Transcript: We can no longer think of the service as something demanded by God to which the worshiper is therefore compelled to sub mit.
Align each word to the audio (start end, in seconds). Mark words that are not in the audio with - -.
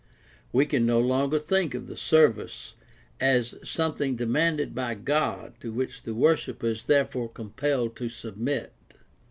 We 0.51 0.65
can 0.65 0.87
no 0.87 0.99
longer 0.99 1.37
think 1.37 1.75
of 1.75 1.85
the 1.85 1.95
service 1.95 2.73
as 3.19 3.53
something 3.63 4.15
demanded 4.15 4.73
by 4.73 4.95
God 4.95 5.53
to 5.59 5.71
which 5.71 6.01
the 6.01 6.15
worshiper 6.15 6.65
is 6.69 6.85
therefore 6.85 7.29
compelled 7.29 7.95
to 7.97 8.09
sub 8.09 8.35
mit. 8.35 8.73